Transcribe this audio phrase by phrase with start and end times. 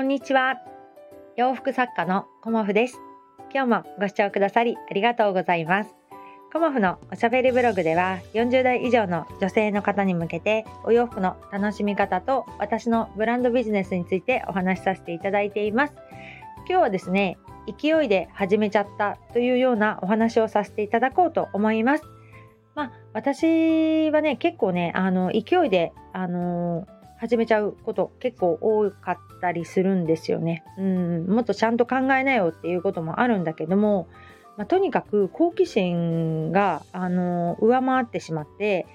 [0.00, 0.54] こんにちは。
[1.36, 2.98] 洋服作家のコモフです。
[3.52, 5.94] 今日もご視聴くださりありがとうございます。
[6.54, 15.92] コモフのおしゃべりブログでは40代以上の女性の方に向けてお洋服の楽しみ方と私のブランドビジネスについてお話しさせていただいています。
[16.66, 17.36] 今日はですね、
[17.66, 22.04] 勢いで始めちゃったというようなお話をさせていただこうと思います。
[22.74, 26.86] まあ、私はね、結構ね、あの、勢いで、あの
[27.20, 30.64] 始めちゃうこと結構多かったりするんですよね。
[30.78, 34.08] うん、もっとちゃんと考えなよっていうこともあるんだけども、
[34.56, 38.86] まあ、とにかく好奇心が、あの上回ってしまって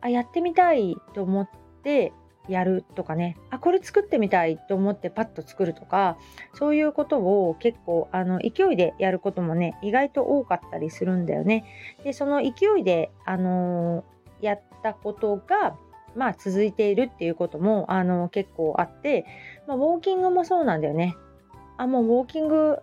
[0.00, 1.48] あやってみたいと思っ
[1.84, 2.12] て
[2.48, 6.18] やるとかねあこれ作ってみたいと思ってパッと作るとか
[6.54, 11.64] そういうことを結構あの勢いでやることもね意外と多かったりするんだよね。
[12.02, 14.02] でその勢いで、あの
[14.40, 15.76] やったことが
[16.14, 19.26] まあ、続いているっていうこともあの結構あって、
[19.66, 21.16] まあ、ウォーキングもそうなんだよね。
[21.78, 22.78] あもうウォーキング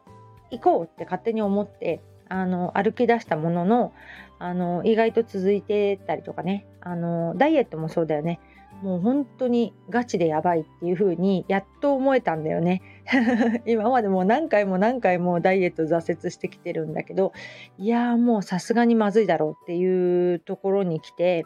[0.52, 3.94] 行こうって勝手に思ってあの歩き出したものの
[4.40, 8.40] あの意外と続いてたりとかねあのダイエットもそうだよね。
[8.82, 12.82] もう本当にガチでやばいっていう風にやっと思えたんだよね。
[13.66, 17.34] 今までもう何回も何回もダイエット挫折してきてるんだけど
[17.78, 21.46] いやーもうさすがにまずいだろうっていうところに来て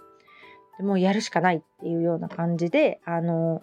[0.80, 3.62] もうやるしかないっていうような感じで、あの、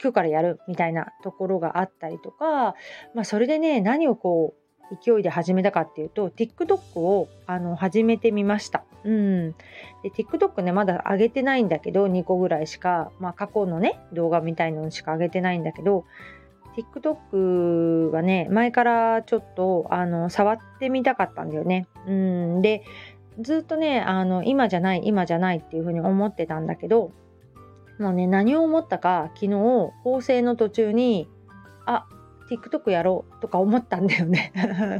[0.00, 2.74] 今日からやるみたいなところがあったりとか、
[3.14, 4.60] まあ、それでね、何をこう、
[5.04, 8.84] 勢いで始めたかっていうと、TikTok をあの始めてみました。
[9.04, 9.52] うん。
[10.02, 16.04] で、TikTok ね、まだ上げてないんだけど、2個ぐらいしか、まあ、過去のね、動画みたいのしか上げてないんだけど、
[16.76, 21.86] TikTok はね、前からちょっと、あの、触ってみたかったんだよね。
[22.06, 22.62] うん。
[22.62, 22.82] で、
[23.38, 27.12] ずっとねあの今じゃない今じゃないっていうふうに思ってたんだけど
[27.98, 29.50] もうね何を思ったか昨日
[30.02, 31.28] 構成の途中に
[31.86, 32.06] あ
[32.50, 34.52] TikTok やろうとか思ったんだよね。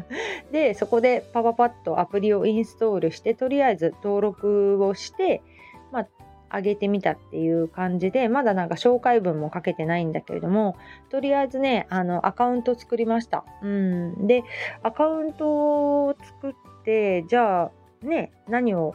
[0.53, 5.43] でそこでパパパッとアプリをインストールしてとりあえず登録をして
[5.91, 6.07] ま
[6.49, 10.77] あ上げてみたっていう感じでまだなんか紹介文もかけてないんだけれども
[11.09, 13.45] とりあえずねあのアカウント作りました。
[13.63, 14.27] うん。
[14.27, 14.45] で
[14.83, 16.55] アカウントを作っ
[16.85, 17.71] てじゃあ
[18.03, 18.95] ね、何を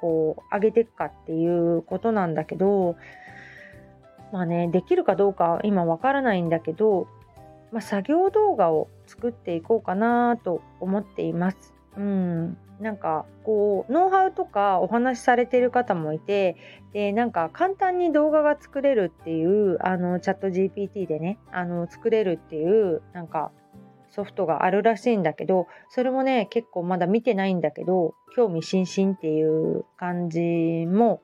[0.00, 2.96] こう上げていくかっていうことなんだけど、
[4.32, 7.08] まあね、できるかどうか今わからないんだけど、
[7.72, 11.74] まあ、作業動画を作っていこうかなと思っています。
[11.96, 16.56] うん、なんかこうノウハウとかお話しされてる方もいて
[16.92, 23.50] でなんか簡単に動画が作れるっていうあのチャット GPT でねあの作れるっていうなんか
[24.16, 30.40] ソフトがあるらしいんだけどそれもね結構まだ見てないんだけど興味津々っていう感じ
[30.86, 31.20] も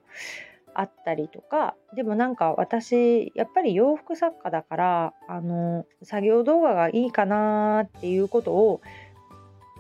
[0.75, 8.83] あったりとかでもなんか私やっぱり洋服作家だからあの作業動画がいいかなっていうことを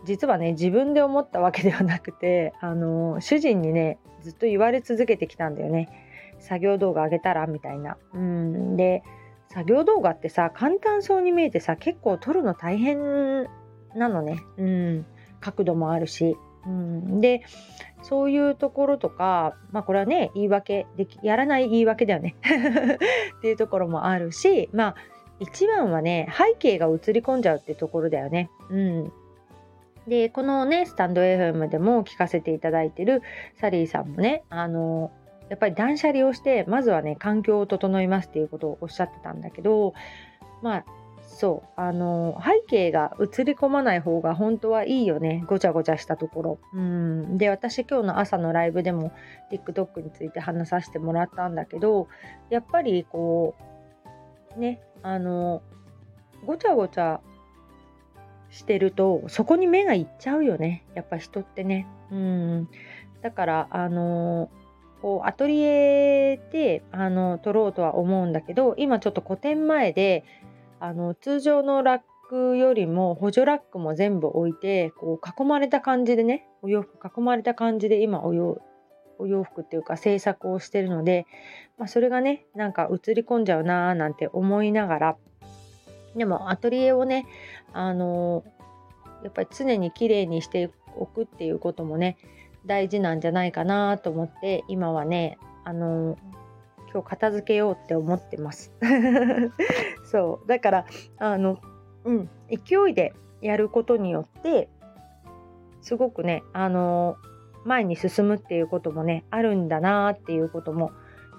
[0.06, 5.88] 実はね自分で思ったわけではなくてあの主人にねずっと言われ続けてきたんだよね
[6.40, 7.98] 作業動画あげたらみたいな。
[8.14, 9.02] うんで
[9.52, 13.44] 作業動画ってさ簡単そうに見えてさ結構撮るの大変
[13.94, 15.06] なのね、うん、
[15.40, 16.36] 角度もあるし、
[16.66, 17.42] うん、で
[18.02, 22.34] そういうところとかまあこれはね言い訳できやらない言い訳だよね。
[23.38, 24.94] っていうところもあるしまあ
[25.38, 28.50] 一番はね背景が映り込んじゃうってところだよね。
[28.70, 29.12] うん。
[30.08, 33.22] でこのねスタンド FM でも聞かせていただいてる
[33.60, 35.12] サリーさんもねあの
[35.48, 39.94] やっぱり断捨離をしてまずはね環境を整いますっていうことをおっしゃってたんだけど
[40.62, 40.84] まあ
[41.26, 45.44] そうあの背景が映り込まない方が本当はいいよね。
[45.48, 46.58] ごちゃごちゃしたところ。
[46.74, 47.38] うん。
[47.38, 49.12] で私今日の朝のライブでも
[49.50, 52.08] TikTok について話させてもらったんだけど
[52.50, 53.56] やっぱりこ
[54.56, 55.62] うねあの
[56.44, 57.20] ごちゃごちゃ
[58.50, 60.84] してるとそこに目がいっちゃうよね。
[60.94, 61.86] やっぱ人ってね。
[62.10, 62.68] うん。
[63.22, 64.50] だからあの
[65.02, 70.24] こうアトリエであの撮ろうとは思うんだけど今ちょっと個展前で
[70.78, 78.62] あの通常のラックよりも補助ラックも全部置いてこう囲まれた感じでねお洋服囲まれた感じで今お洋
[79.18, 81.26] お洋服っていうか制作をしてるので、
[81.78, 85.16] まあ、それがねなんか映り込んじゃうなーなんて思いながら
[86.16, 87.26] でもアトリエをね
[87.72, 88.44] あの
[89.24, 92.16] やっぱり常に綺麗にしておくっていうこともね
[92.66, 96.16] 大事なんじゃないかなと思って今はねあの
[96.92, 98.72] 今日片付けようって思ってます。
[100.04, 100.48] そう。
[100.48, 100.86] だから
[101.18, 101.58] あの
[102.04, 104.68] うん勢いでやることによって
[105.80, 107.16] すごくねあの
[107.64, 110.92] 前に進むっていうこともねあるんだなっていうことも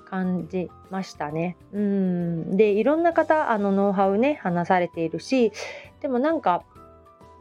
[0.10, 1.56] 感じましたね。
[1.72, 2.58] うん。
[2.58, 5.52] でいろんな方あのノウハウね話されているし
[6.02, 6.64] でもなんか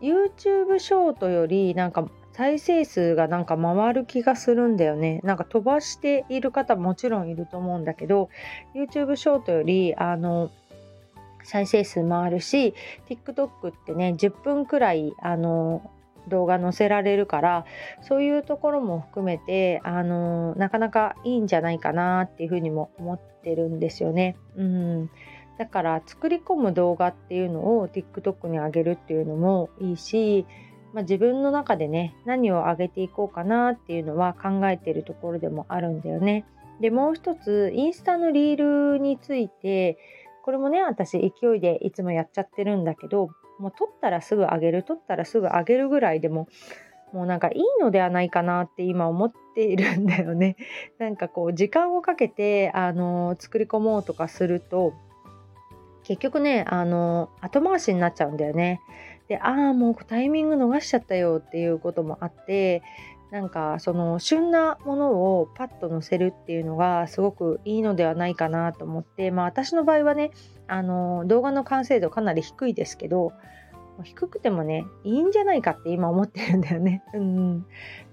[0.02, 5.20] YouTube ショートよりなんか再生数がなんか回る気がするんだよね。
[5.22, 8.30] なんか飛ばしている方もちろんいると思うんだけど
[8.74, 10.50] YouTube ショートよりあの
[11.44, 12.74] 再生数回るし
[13.08, 15.90] TikTok ってね10分くらいあの
[16.28, 17.66] 動画載せられるから
[18.00, 24.36] そういうところも含めてあのなかなかいいんじゃないかなっていうふうにも思ってるんですよね。
[24.56, 25.10] うん
[25.58, 30.46] だから作り込む動画っていうのを TikTok に上げるっていうのもいいし、
[30.92, 36.44] まあ、自分の中でね何を上げていこうかなっていうのは考えてるところでもあるんだよね。
[36.80, 39.98] でもう一つインスタのリールについて
[40.42, 46.48] これもね私勢いでいつもやっちゃってるんだけどもう撮ったらすぐ上げる撮ったらすぐ上げるぐらいでも
[47.12, 50.56] もうなんかいいのではないかなって今思っているんだよね。
[50.98, 54.94] なんかこう時間をかけてあの作り込もうとかすると
[56.04, 58.80] 結局ねあの後回しになっちゃうんだよね。
[59.32, 62.82] でああもうタイミング逃しちゃったよっていうこともあって
[63.30, 70.32] なんかその旬なものをパッと載せるっていうのがすごくいいのではないかなと思ってまあ私の場合はね
[70.68, 73.32] あの動画の完成度かなり低いですけど
[74.04, 77.02] 低くてもねいいんじゃないかって今思ってるんだよね。
[77.14, 77.64] うん、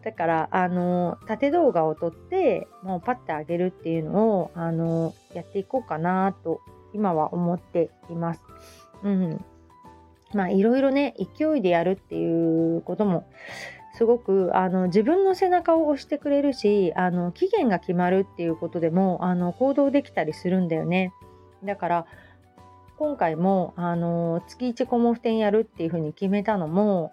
[0.01, 6.61] だからあの縦動画を撮ってもうパッてあげるっていうのをあのやっていこうかなと
[6.93, 8.41] 今は思っています。
[9.03, 9.45] うん、
[10.33, 13.27] まあいろいろね勢いでやるっていうことも
[13.95, 21.13] すごくあの自分の背中を押してくれるしあの期限が決まるっていうことでもあの行動できたりするんだよね。
[21.63, 22.05] だから
[22.97, 27.11] 今回もあの月1コモフ展やるっていうふうに決めたのも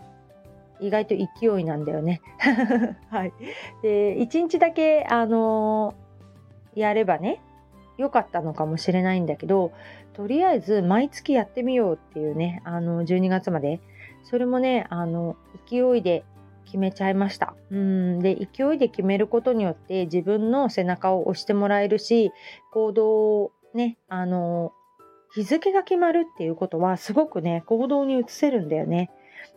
[0.80, 2.20] 意外と勢いなんだよね。
[3.08, 3.32] はい、
[3.82, 5.94] で1日だけあの
[6.74, 7.40] やればね
[7.98, 9.72] 良かったのかもしれないんだけど
[10.16, 13.80] とりあえず毎月やってみようっていうねあの12月まで
[14.24, 15.36] それもねあの
[15.68, 16.24] 勢いで
[16.64, 17.54] 決めちゃいました。
[17.70, 22.32] うんで勢いで決めることによって自分の背中を押してもらえるし
[22.72, 24.72] 行動をねあの
[25.34, 29.10] 日付が決まるっていうことはすごくね行動に移せるんだよね。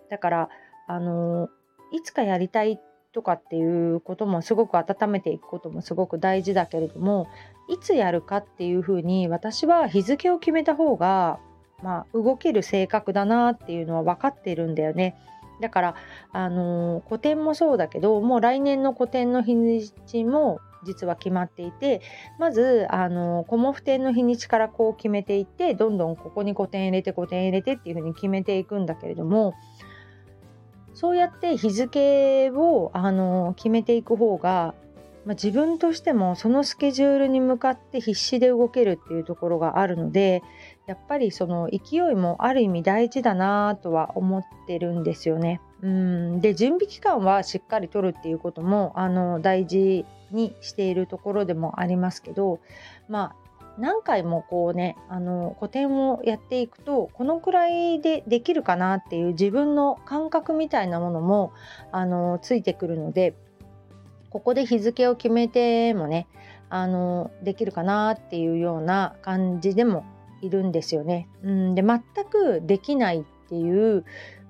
[0.09, 0.50] だから
[0.88, 1.47] あの
[1.94, 2.79] いつかやりたいっ
[3.11, 7.27] とかっていうこともすごく温めていくこともすごく大事だけれども
[7.67, 11.39] いつやるかっていうふうに私は日付を決めた方が
[11.83, 15.15] まあ、動ける性格だなっていうのは分かっているんだよね。
[15.61, 15.95] だから、
[16.31, 22.01] あのー、個展もそうだけどもう来年の個展の日にちも実は決まっていて
[22.39, 29.53] まずあのコモフ展の日にちからこう決めていってどんどんここに個展入れて個展入れてっていうふうに決めていくんだけれども
[31.00, 34.75] そうやって日付をあの決めていく方が、
[35.25, 40.44] まあ、自分としてもそのスケジュールに向かって必死で動けるっていうところがあるので
[40.88, 45.62] やっぱりその勢いもある意味大事だなとは思ってるんですよね。
[45.81, 52.60] うんで準備期間はしっかり取るっていうこともあの大事にしているところでもありますけど
[53.07, 53.49] まあ
[53.79, 61.53] 何回もこうねあの古典をやっていくとこのくらいでできるかなっていう自分の感覚みたいなものも
[61.91, 63.35] あのついてくるので
[64.29, 66.27] ここで日付を決めてもね
[66.69, 70.05] あのできるかなっていうような感じでも
[70.41, 71.27] いるんですよね。
[71.43, 74.05] うんで全くできないっていう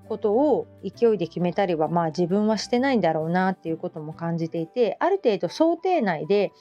[0.08, 6.52] ことを勢いで決めたりはまあ自分はしてないんだろうなっていうことも感じていてある程度想定内で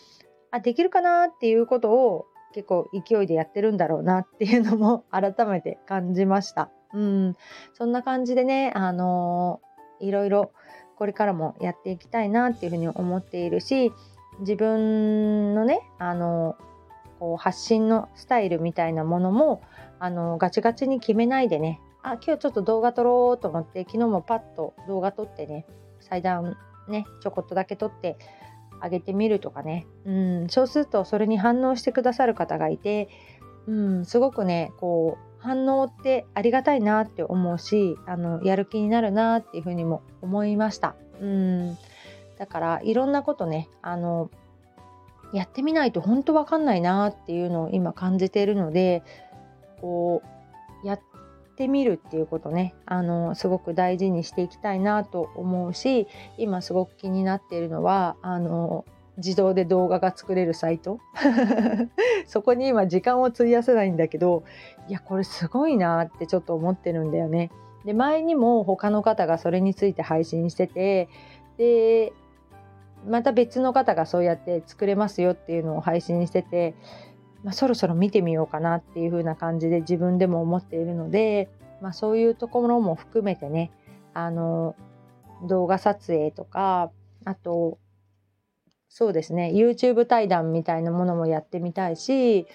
[0.52, 6.70] あできるかなっていうことを結構勢いでやってるんだろうなっていうのも 改めて感じました。
[6.94, 7.36] うん、
[7.74, 10.52] そんな感じでね、あのー、いろいろ
[10.98, 13.94] これからもやっていきたいなっていうふうに思っているし
[14.40, 16.70] 自分のね、あのー
[17.20, 19.62] こう発信のスタイルみたいなものも
[20.00, 25.66] あのガチガチに決めないでねあ今日ちょっと動画撮ろうと思って昨日もパッと動画撮ってね
[26.00, 28.18] 祭壇ねちょこっとだけ撮って
[28.82, 33.10] あげてみるとかね、うん、そうするとそれに反応してくださる方がいて、
[33.68, 40.96] うん、すごくねこう反応ってありがたいなって思うしあのやる気になるなっていうふうにも思いました。
[41.22, 41.78] うん。
[42.38, 44.30] だからいろんなことねあの
[45.34, 49.04] やってみないと本当わかんないなっていうのを今感じているので
[49.82, 50.24] こ
[50.84, 50.98] うや
[51.60, 58.86] ってみるっていうことねあのすごく大事にしていきたいなと思うし今すごく気になっているのはあの
[59.18, 61.00] 自動で動画が作れるサイト
[62.26, 64.44] そこに今時間を費やせないんだけど
[64.88, 67.52] いやこれすごいなってちょっと思ってるんだよね。
[67.84, 71.10] で前にも他の方がそれについて配信してて
[71.58, 72.14] で
[73.06, 76.76] また別の方がそうやって作れますよっていうのを配信してて、
[77.44, 81.50] まあ、そろそろ見てみようかなっていう風な感じで自分でも思っているので、
[81.82, 83.72] まあ、そういうところも含めてね
[84.14, 84.76] あの
[85.48, 86.92] 動画撮影とか
[87.26, 87.78] あと
[88.90, 92.48] そうですね YouTube 対談みたいなものもやってみたいし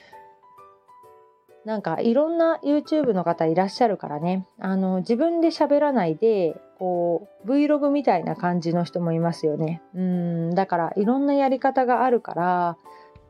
[1.64, 9.80] なんかいろんな YouTube の方いらっしゃるからねあの自分で喋らないでこう Vlog みたいな感じの人もいますよね。
[9.94, 12.76] うんだからいろんなやり方があるから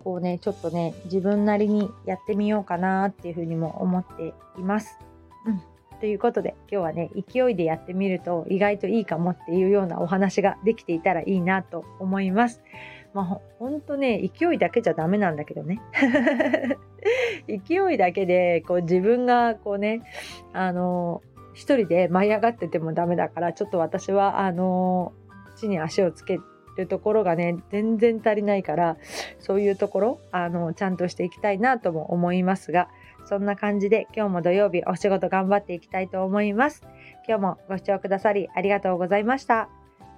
[0.05, 4.99] こうねちょっとね自分なりにやってみようかなっていうふうにも思っています。
[5.47, 5.63] うん
[6.01, 12.63] ということで今日はね勢いでやってみると意外といいかもっていうようなお話ができていたらいいなと思います。
[13.15, 15.81] まあ、ほんとね勢いだけじゃダメなんだけどね
[17.47, 20.03] 勢いだけでこう自分がこうね
[20.53, 21.23] あの
[21.55, 25.13] 一人で舞い上がっててもダメだからちょっと私はあの
[25.57, 26.39] 地に足をつけ
[26.77, 28.97] るところがね全然足りないから
[29.39, 32.89] そういうところあのちゃんとしていきたいなとも思いますが
[33.27, 36.83] そんな感じで今日も土曜日お仕事頑張っていきたいと思います。
[37.27, 39.69] 今日もご視聴くださりありがとうございました。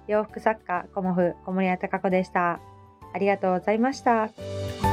[0.07, 2.59] 洋服作家コモフ小森屋隆子でした。
[3.13, 4.86] ありがとうございました。